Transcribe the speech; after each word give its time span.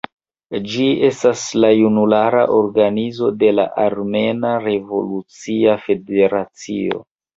Ĝi 0.69 0.85
estas 1.09 1.43
la 1.65 1.69
junulara 1.79 2.41
organizo 2.61 3.29
de 3.43 3.51
la 3.59 3.67
Armena 3.85 4.55
Revolucia 4.65 5.77
Federacio. 5.87 7.05